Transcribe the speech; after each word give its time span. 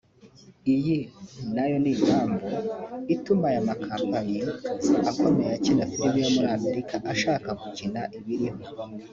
Iyi 0.75 0.97
nayo 1.53 1.75
ni 1.83 1.91
impamvu 1.95 2.45
ituma 3.15 3.45
aya 3.51 3.61
makompanyi 3.67 4.39
akomeye 5.09 5.49
akina 5.57 5.83
filime 5.91 6.19
yo 6.25 6.31
muri 6.35 6.47
amerika 6.57 6.95
ashaka 7.13 7.49
gukina 7.61 8.01
ibiriho 8.17 8.59